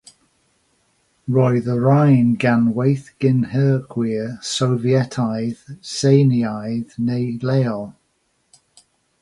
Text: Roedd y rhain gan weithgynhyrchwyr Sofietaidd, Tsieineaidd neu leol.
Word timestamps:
Roedd 1.35 1.67
y 1.73 1.75
rhain 1.83 2.31
gan 2.43 2.63
weithgynhyrchwyr 2.79 4.31
Sofietaidd, 4.55 5.63
Tsieineaidd 5.91 6.97
neu 7.11 7.29
leol. 7.51 7.87